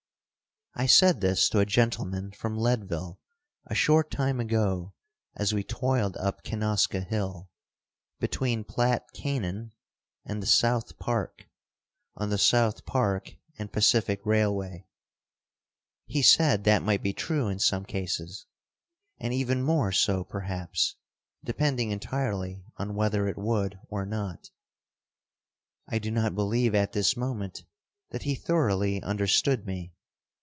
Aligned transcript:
I 0.73 0.85
said 0.85 1.19
this 1.19 1.49
to 1.49 1.59
a 1.59 1.65
gentleman 1.65 2.31
from 2.31 2.55
Leadville 2.57 3.19
a 3.65 3.75
short 3.75 4.09
time 4.09 4.39
ago 4.39 4.93
as 5.35 5.53
we 5.53 5.65
toiled 5.65 6.15
up 6.15 6.43
Kenoska 6.43 7.03
Hill, 7.05 7.49
between 8.21 8.63
Platte 8.63 9.05
canon 9.13 9.73
and 10.23 10.41
the 10.41 10.47
South 10.47 10.97
Park, 10.97 11.49
on 12.15 12.29
the 12.29 12.37
South 12.37 12.85
Park 12.85 13.33
and 13.59 13.71
Pacific 13.73 14.21
Railway. 14.25 14.87
He 16.05 16.21
said 16.21 16.63
that 16.63 16.83
might 16.83 17.03
be 17.03 17.11
true 17.11 17.49
in 17.49 17.59
some 17.59 17.83
cases 17.83 18.45
and 19.19 19.33
even 19.33 19.63
more 19.63 19.91
so, 19.91 20.23
perhaps, 20.23 20.95
depending 21.43 21.91
entirely 21.91 22.63
on 22.77 22.95
whether 22.95 23.27
it 23.27 23.37
would 23.37 23.77
or 23.89 24.05
not. 24.05 24.51
I 25.89 25.99
do 25.99 26.11
not 26.11 26.33
believe 26.33 26.73
at 26.73 26.93
this 26.93 27.17
moment 27.17 27.65
that 28.11 28.23
he 28.23 28.35
thoroughly 28.35 29.03
understood 29.03 29.65
me. 29.65 29.93